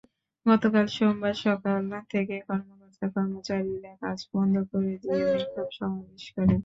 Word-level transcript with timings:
গতকাল 0.45 0.85
সোমবার 0.95 1.35
সকাল 1.45 1.81
থেকে 2.11 2.35
কর্মকর্তা-কর্মচারীরা 2.47 3.91
কাজ 4.01 4.19
বন্ধ 4.31 4.55
করে 4.69 4.93
দিয়ে 5.01 5.21
বিক্ষোভ 5.31 5.67
সমাবেশ 5.77 6.25
করেন। 6.35 6.59